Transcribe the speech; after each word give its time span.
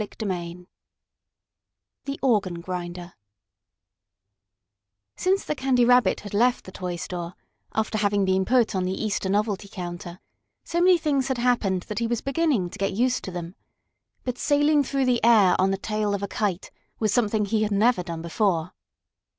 CHAPTER 0.03 0.25
V 0.25 0.65
THE 2.05 2.19
ORGAN 2.23 2.55
GRINDER 2.61 3.13
Since 5.15 5.45
the 5.45 5.53
Candy 5.53 5.85
Rabbit 5.85 6.21
had 6.21 6.33
left 6.33 6.65
the 6.65 6.71
toy 6.71 6.95
store, 6.95 7.35
after 7.75 7.99
having 7.99 8.25
been 8.25 8.43
put 8.43 8.73
on 8.73 8.83
the 8.83 8.99
Easter 8.99 9.29
novelty 9.29 9.67
counter, 9.67 10.19
so 10.63 10.79
many 10.79 10.97
things 10.97 11.27
had 11.27 11.37
happened 11.37 11.83
that 11.83 11.99
he 11.99 12.07
was 12.07 12.21
beginning 12.21 12.71
to 12.71 12.79
get 12.79 12.93
used 12.93 13.23
to 13.25 13.31
them. 13.31 13.53
But 14.23 14.39
sailing 14.39 14.83
through 14.83 15.05
the 15.05 15.23
air 15.23 15.55
on 15.59 15.69
the 15.69 15.77
tail 15.77 16.15
of 16.15 16.23
a 16.23 16.27
kite 16.27 16.71
was 16.97 17.13
something 17.13 17.45
he 17.45 17.61
had 17.61 17.71
never 17.71 18.01
done 18.01 18.23
before. 18.23 18.73